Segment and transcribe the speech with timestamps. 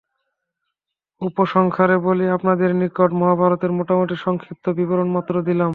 [1.21, 5.69] উপসংহারে বলি, আপনাদের নিকট মহাভারতের মোটামুটি সংক্ষিপ্ত বিবরণমাত্র দিলাম।